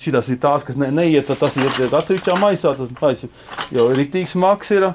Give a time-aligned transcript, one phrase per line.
[0.00, 2.72] Šīs ir tās, kas ne, neiet, tas ir atsevišķā maisā.
[2.78, 3.28] Tas maisa
[3.74, 4.90] jau rītīgs maks ir.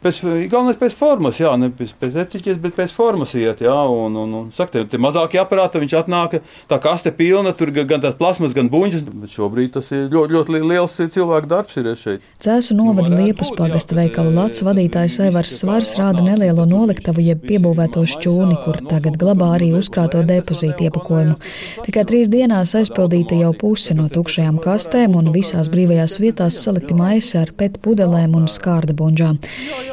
[0.00, 3.58] Pēc, galvenais pēc formas, jā, ne pēc, pēc etiķetes, bet pēc formas iet.
[3.60, 6.38] Jā, un, un, un saka, tie, tie mazākie aparāti, viņš atnāk,
[6.70, 9.04] tā kaste pilna, tur gan tās plasmas, gan buļģis.
[9.10, 12.24] Bet šobrīd tas ir ļoti, ļoti liels cilvēku darbs ir šeit.
[12.40, 18.56] Cēsu novada Liepas pagasta veikala Lats vadītājs Evars Svars rāda nelielo noliktavu, jeb piebūvēto šķūni,
[18.64, 21.36] kur tagad glabā arī uzkrāto depozītu iepakojumu.
[21.84, 27.36] Tikai trīs dienās aizpildīta jau puse no tukšajām kastēm un visās brīvajās vietās salikti maisi
[27.44, 29.36] ar pet pudelēm un skārda bunžām.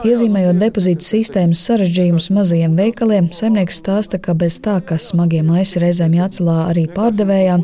[0.06, 6.14] Iezīmējot depozītu sistēmas sarežģījumus mazajiem veikaliem, saimnieks stāsta, ka bez tā, ka smagie maisi reizēm
[6.18, 7.64] jācelā arī pārdevējām,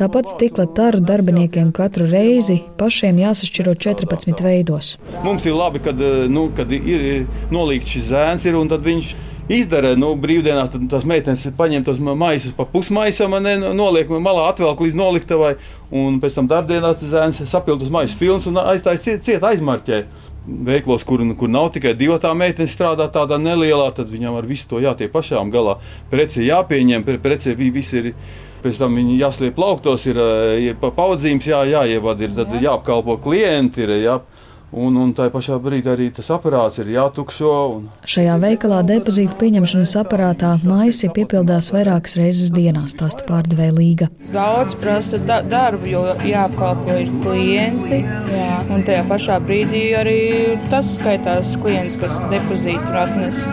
[0.00, 4.94] tāpat stikla taru darbiniekiem katru reizi pašiem jāsašķiro 14 veidos.
[5.26, 6.00] Mums ir labi, kad,
[6.32, 9.14] nu, kad ir nolīgts šis zēns, ir, un tad viņš
[9.52, 14.86] izdara nu, brīvdienās, tad tās meitenes paņem tos maisus pa pusmaisam, ne, noliek malā, atvelk
[14.86, 15.56] līdz noliktavai,
[15.92, 20.06] un pēc tam darbdienās zēns sapild uz maisu pilns un aiztājas ciet, ciet aizmarķē
[20.46, 24.68] veiklos, kur, kur nav tikai divi tā meitene strādā tādā nelielā, tad viņam ar visu
[24.70, 25.78] to jātiek pašām galā.
[26.12, 28.14] Preci jāpieņem, pre, preci viss ir.
[28.64, 30.16] Pēc tam viņi jāsliek plauktos, ir
[30.80, 32.62] paudzīmes jā, jāievada, ir jā.
[32.70, 34.14] jāapkalpo klienti, ir jā,
[34.74, 37.50] Un, un tā pašā brīdī arī tas aparāts ir jātukšo.
[37.76, 37.84] Un...
[38.10, 44.08] Šajā veikalā depozītu pieņemšanas aparātā maisi piepildās vairākas reizes dienā, stāsta pārdevēja līga.
[44.32, 48.00] Daudz prasa da darbu, jo jāapkalpo ir klienti.
[48.34, 48.56] Jā.
[48.74, 50.18] Un tajā pašā brīdī arī
[50.74, 53.46] tas skaitās klients, kas depozītu atnes.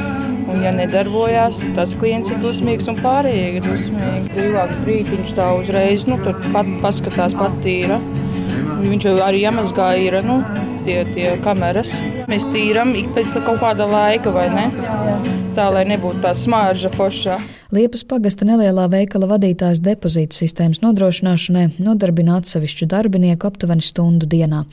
[0.52, 4.33] Un, ja nedarbojās, tas klients ir dusmīgs un pārējie ir dusmīgi.
[4.33, 8.02] Brīvāks brīdiņš tā uzreiz, nu, tur pat paskatās pat tīra.
[8.81, 10.42] Viņš jau arī iemazgā ir, nu,
[10.86, 11.96] tie, tie kameras.
[12.32, 14.68] Mēs tīram ik pēc kaut kāda laika, vai ne?
[15.56, 17.40] Tā, lai nebūtu tā smārža fošā.
[17.72, 24.66] Liepas pagasta nelielā veikala vadītājs depozīta sistēmas nodrošināšanai nodarbina atsevišķu darbinieku aptuveni stundu dienā.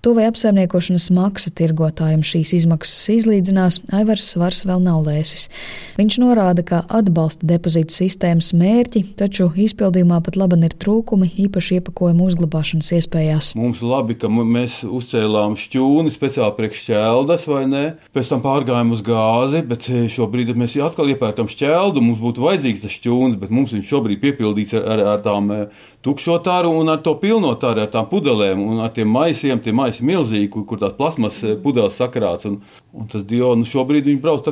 [0.00, 5.50] To vai apsaimniekošanas maksa tirgotājiem šīs izmaksas izlīdzinās, Aivars Svars vēl nav lēsis.
[5.98, 12.30] Viņš norāda, ka atbalsta depozīta sistēmas mērķi, taču izpildījumā pat laban ir trūkumi, īpaši iepakojumu
[12.30, 13.52] uzglabāšanas iespējās.
[13.60, 17.84] Mums labi, ka mēs uzcēlām šķūni speciāli priekš šķeldas vai ne,
[18.16, 22.94] pēc tam pārgājām uz gāzi, bet šobrīd mēs atkal iepērkam šķeldu, mums būtu vajadzīgs tas
[22.96, 27.02] šķūnis, bet mums viņš šobrīd piepildīts ar, ar, ar tām eh, tukšo tāru un ar
[27.04, 30.80] to pilno tāru, ar tām pudelēm un ar tiem maisiem, tie maisi milzīgi, kur, kur
[30.82, 32.48] tās plasmas eh, pudeles sakrāts.
[32.48, 32.60] Un,
[32.96, 34.50] un tas dions nu šobrīd viņi brauc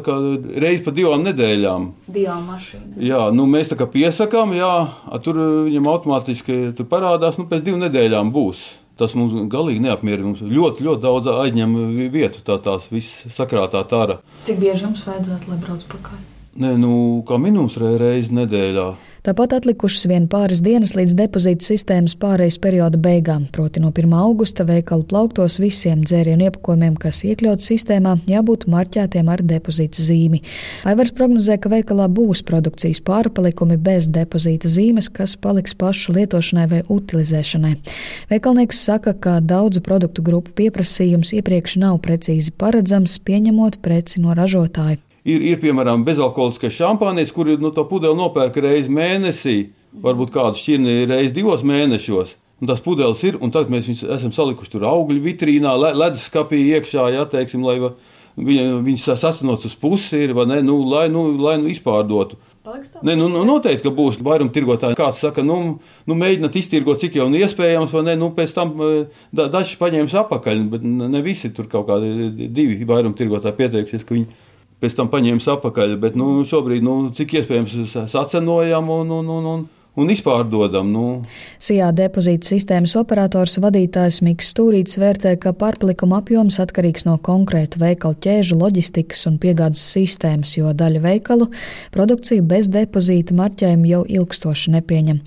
[0.60, 1.91] reiz pa divām nedēļām.
[2.12, 2.94] Divām mašīnām.
[3.09, 4.72] Jā, nu mēs tā kā piesakām, jā,
[5.25, 8.65] tur eh, viņam automātiski tur parādās, nu pēc divām nedēļām būs.
[8.99, 10.31] Tas mums galīgi neapmierina.
[10.31, 11.75] Mums ļoti, ļoti daudz aizņem
[12.15, 14.21] vietu tā tās visas sakrātā tāra.
[14.47, 16.22] Cik bieži jums vajadzētu, lai brauc pakaļ?
[16.54, 16.92] Nē, nu,
[17.26, 18.87] kā minūtes reizi nedēļā.
[19.26, 24.12] Tāpat atlikušas vien pāris dienas līdz depozīta sistēmas pārejas perioda beigām, proti no 1.
[24.15, 30.44] augusta veikalu plauktos visiem dzērienu iepakojumiem, kas iekļauts sistēmā, jābūt marķētiem ar depozīta zīmi.
[30.87, 36.82] Aivars prognozē, ka veikalā būs produkcijas pārpalikumi bez depozīta zīmes, kas paliks pašu lietošanai vai
[36.87, 37.72] utilizēšanai.
[38.31, 45.00] Veikalnieks saka, ka daudzu produktu grupu pieprasījums iepriekš nav precīzi paredzams, pieņemot preci no ražotāja.
[45.25, 49.59] Ir, ir piemēram, bezalkoholiskais šampānis, kur nu, to pudeli nopērk reizi mēnesī,
[50.05, 52.35] varbūt kādu šķirni reizi divos mēnešos.
[52.61, 57.09] Un tās pudeles ir, un tagad mēs viņus esam salikuši tur augļu vitrīnā, leduskapī iekšā,
[57.17, 61.73] ja teiksim, lai viņa, viņas sasinots uz pusi, ir, ne, nu, lai, nu, lai nu
[61.73, 62.39] izpārdotu.
[63.05, 64.97] Ne, nu, nu, noteikti, ka būs vairumtirgotāji.
[64.97, 65.59] Kāds saka, nu,
[66.09, 68.15] nu mēģināt iztirgot, cik jau iespējams, vai ne?
[68.17, 68.73] Nu, pēc tam
[69.29, 74.31] da, dažs paņēmis apakaļ, bet ne visi tur kaut kādi divi vairumtirgotāji pieteikušies, ka viņi
[74.83, 75.97] pēc tam paņēmis atpakaļ.
[76.03, 77.77] Bet nu, šobrīd, nu, cik iespējams,
[78.12, 80.88] sacenojam un, un, un, un un izpārdodam.
[80.91, 81.05] Nu.
[81.62, 88.19] Sijā depozīta sistēmas operators vadītājs Miks Stūrīts vērtē, ka pārpalikuma apjoms atkarīgs no konkrētu veikalu
[88.27, 91.49] ķēžu loģistikas un piegādes sistēmas, jo daļa veikalu
[91.94, 95.21] produkciju bez depozīta marķējumu jau ilgstoši nepieņem.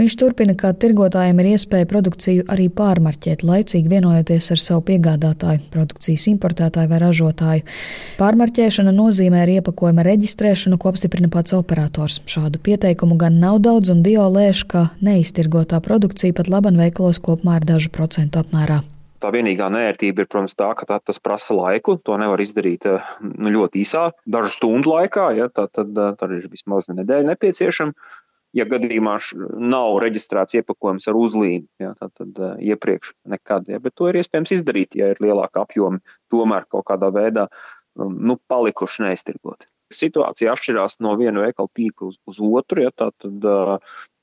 [0.00, 6.28] Viņš turpina, ka tirgotājiem ir iespēja produkciju arī pārmarķēt, laicīgi vienojoties ar savu piegādātāju, produkcijas
[6.34, 7.66] importētāju vai ražotāju.
[8.20, 12.20] Pārmarķēšana nozīmē arī iepakojuma reģistrēšanu, ko apstiprina pats operators.
[12.30, 17.60] Šādu pieteikumu gan nav daudz un Dio lēš, ka neiztirgotā produkcija pat laban veikalos kopumā
[17.60, 18.80] ir dažu procentu apmērā.
[19.22, 21.94] Tā vienīgā nērtība ir, protams, tā, ka tā, tas prasa laiku.
[22.08, 25.28] To nevar izdarīt eh, nu, ļoti īsā, dažu stundu laikā.
[25.38, 28.10] Ja, tā, tad, eh, tad ir vismaz nedēļa nepieciešama.
[28.58, 29.14] Ja gadījumā
[29.62, 33.70] nav reģistrēts iepakojums ar uzlīmi, ja, tad, tad uh, iepriekš nekad.
[33.70, 36.02] Ja, bet to ir iespējams izdarīt, ja ir lielāka apjoma,
[36.34, 37.46] tomēr kaut kādā veidā
[37.94, 42.84] um, nu, palikuši neiztirgoti situācija atšķirās no viena veikala tīkla uz, uz otru.
[42.86, 43.16] Ja, tad,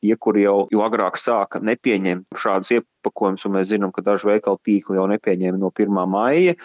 [0.01, 4.59] tie, kuri jau, jau agrāk sāka nepieņemt šādus iepakojumus, un mēs zinām, ka daži veikalu
[4.67, 5.99] tīkli jau nepieņēma no 1.
[6.11, 6.55] maija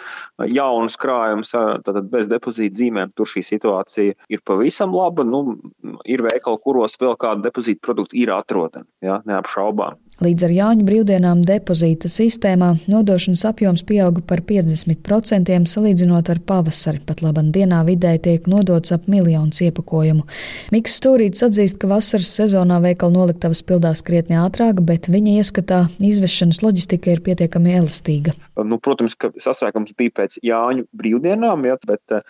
[0.51, 3.13] jaunus krājumus, tātad bez depozīta zīmēm.
[3.17, 5.25] Tur šī situācija ir pavisam laba.
[5.27, 5.57] Nu,
[6.05, 9.99] ir veikali, kuros vēl kāda depozīta produkta ir atrodama, ja, neapšaubām.
[10.23, 17.01] Līdz ar Jāņu brīvdienām depozīta sistēmā nodošanas apjoms pieauga par 50% salīdzinot ar pavasari.
[17.03, 20.23] Pat labam dienā vidēji tiek nodots ap miljons iepakojumu.
[20.71, 26.61] Miks Stūrīts atzīst, ka vasaras sezonā veikala noliktavas pildās krietni ātrāk, bet viņa ieskatā izvešanas
[26.63, 28.35] loģistika ir pietiekami elastīga.
[28.63, 32.23] Nu, protams, ka sastrēgums bija pēc Jāņu brīvdienām, ja, bet eh,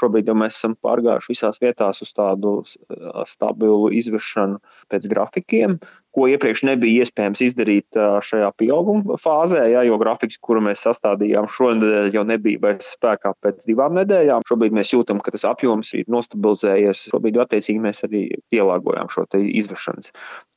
[0.00, 5.76] šobrīd jau mēs esam pārgājuši visās vietās uz tādu eh, stabilu izvešanu pēc grafikiem
[6.14, 12.10] ko iepriekš nebija iespējams izdarīt šajā pieauguma fāzē, ja, jo grafiks, kuru mēs sastādījām šonadēļ,
[12.14, 14.46] jau nebija vairs spēkā pēc divām nedēļām.
[14.48, 17.08] Šobrīd mēs jūtam, ka tas apjoms ir nostabilizējies.
[17.10, 20.14] Šobrīd, attiecīgi, mēs arī pielāgojām šo izvešanas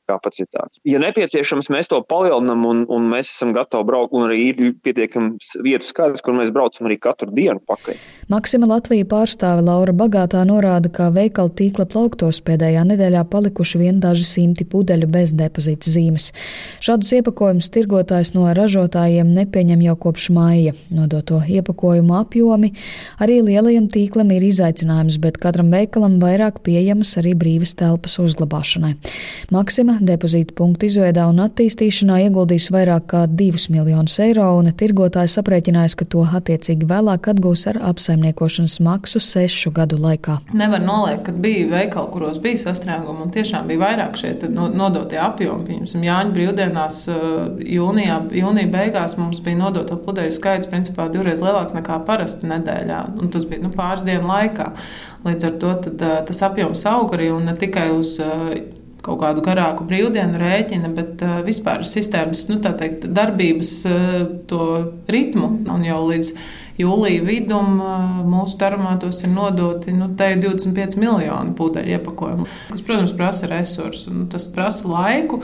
[0.08, 0.82] kapacitāti.
[0.88, 5.58] Ja nepieciešams, mēs to palielinām un, un mēs esam gatavi braukt, un arī ir pietiekams
[5.64, 7.98] vietu skaits, kur mēs braucam arī katru dienu pakaļ.
[8.32, 14.26] Maksima Latvija pārstāve Laura Bagātā norāda, ka veikalu tīkla plauktos pēdējā nedēļā palikuši vien daži
[14.28, 16.30] simti pudeļu bez depozīta zīmes.
[16.84, 20.74] Šādus iepakojumus tirgotājs no ražotājiem nepieņem jau kopš māja.
[20.94, 22.72] Nodoto iepakojumu apjomi
[23.22, 28.94] arī lielajam tīklam ir izaicinājums, bet katram veikalam vairāk pieejamas arī brīvas telpas uzglabāšanai.
[29.54, 35.96] Maksima depozīta punktu izveidā un attīstīšanā ieguldīs vairāk kā 2 miljonus eiro, un tirgotājs aprēķinājis,
[35.98, 40.38] ka to attiecīgi vēlāk atgūs ar apsaimniekošanas maksu sešu gadu laikā.
[40.56, 45.66] Nevar noliekt, ka bija veikali, kuros bija sastrēgumi, un tiešām bija vairāk šie nodotie apjomi.
[45.68, 47.18] Piemēram, Jāņa brīvdienās eh,
[47.76, 53.04] jūnijā, jūnija beigās mums bija nodoto pudeļu skaits principā divreiz lielāks nekā parasti nedēļā.
[53.20, 54.72] Un tas bija nu, pāris dienu laikā.
[55.26, 58.77] Līdz ar to tad, eh, tas apjoms aug arī un ne tikai uz eh,
[59.08, 64.64] kaut kādu garāku brīvdienu rēķina, bet uh, vispār sistēmas nu, teikt, darbības uh, to
[65.10, 66.32] ritmu un jau līdz
[66.78, 67.80] jūlija vidum
[68.28, 72.46] mūsu termātos ir nodoti nu, 25 miljoni pudeļu iepakojumu.
[72.70, 75.40] Tas, protams, prasa resursus, nu, tas prasa laiku,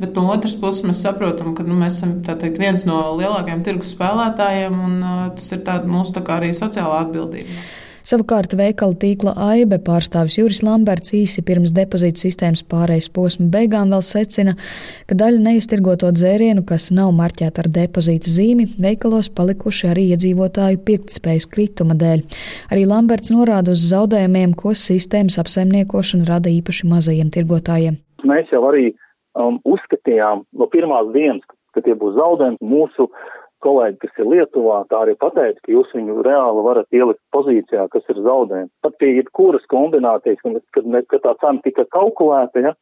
[0.00, 3.94] bet no otras puses mēs saprotam, ka nu, mēs esam teikt, viens no lielākajiem tirgus
[3.96, 5.00] spēlētājiem, un
[5.38, 7.62] tas ir mūsu arī sociālā atbildība.
[8.04, 14.02] Savukārt veikala tīkla AIBE pārstāvis Juris Lamberts īsi pirms depozīta sistēmas pārejas posma beigām vēl
[14.04, 14.52] secina,
[15.08, 21.48] ka daļa neiztirgoto dzērienu, kas nav marķēta ar depozīta zīmi, veikalos palikuši arī iedzīvotāju pirktspējas
[21.54, 22.20] krituma dēļ.
[22.76, 27.96] Arī Lamberts norāda uz zaudējumiem, ko sistēmas apsaimniekošana rada īpaši mazajiem tirgotājiem.
[28.28, 28.90] Mēs jau arī
[29.32, 31.40] um, uzskatījām no pirmās dienas,
[31.72, 33.08] ka tie būs zaudējumi mūsu
[33.64, 38.04] kolēģi, kas ir Lietuvā, tā arī pateica, ka jūs viņu reāli varat ielikt pozīcijā, kas
[38.12, 38.70] ir zaudējumi.
[38.84, 40.42] Pat pie jebkuras kombinācijas,
[40.76, 42.74] kad, ne, kad tā cena tika kalkulēta, ja,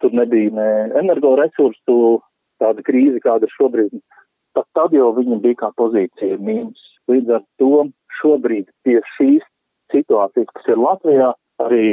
[0.00, 0.70] tur nebija ne
[1.02, 2.20] energoresursu
[2.60, 4.00] tāda krīze, kāda ir šobrīd.
[4.56, 6.80] Pat tad jau viņa bija kā pozīcija mīnus.
[7.10, 7.86] Līdz ar to
[8.20, 9.44] šobrīd pie šīs
[9.94, 11.30] situācijas, kas ir Latvijā,
[11.62, 11.86] arī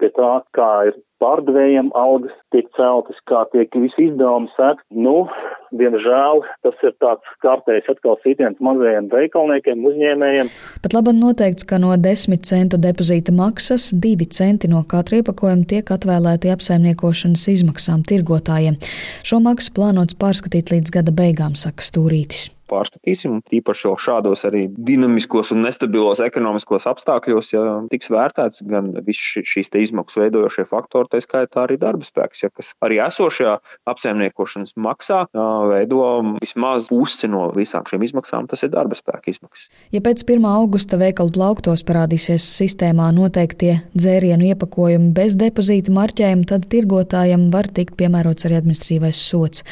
[0.00, 4.82] pie tā, kā ir pārdevējiem algas tiek celtas, kā tiek visi izdevumi sēkt.
[4.90, 5.28] Nu,
[5.76, 10.52] diemžēl tas ir tāds kārtējs atkal sitiens mazajiem veikalniekiem, uzņēmējiem.
[10.84, 15.92] Pat labi noteikts, ka no 10 centu depozīta maksas 2 centi no katra iepakojuma tiek
[15.96, 18.80] atvēlēti apsaimniekošanas izmaksām tirgotājiem.
[19.26, 23.40] Šo maksu plānots pārskatīt līdz gada beigām, saka Stūrītis pārskatīsim.
[23.50, 29.72] Tīpaši jau šādos arī dinamiskos un nestabilos ekonomiskos apstākļos, ja tiks vērtēts gan visi šīs
[29.80, 33.56] izmaksu veidojošie faktori, tā skaitā arī darba spēks, ja, kas arī esošajā
[33.90, 35.24] apsaimniekošanas maksā
[35.70, 36.02] veido
[36.40, 39.68] vismaz pusi no visām šīm izmaksām, tas ir darba spēka izmaksas.
[39.94, 40.46] Ja pēc 1.
[40.48, 47.96] augusta veikalu plauktos parādīsies sistēmā noteiktie dzērienu iepakojumi bez depozīta marķējuma, tad tirgotājiem var tikt
[48.00, 49.64] piemērots arī administratīvais sots.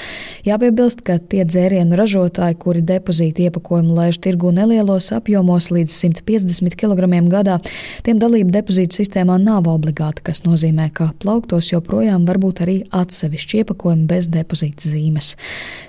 [0.48, 7.08] Jāpiebilst, ka tie dzērienu ražotāji, kuri depozīta iepakojumu laiž tirgu nelielos apjomos līdz 150 kg
[7.30, 7.58] gadā,
[8.06, 11.27] tiem dalība depozīta sistēmā nav obligāta, kas nozīmē, ka plauktos
[11.74, 15.34] joprojām var būt arī atsevišķi iepakojumi bez depozīta zīmes.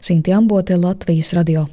[0.03, 1.67] Sinti Ambote, Latvijas radio.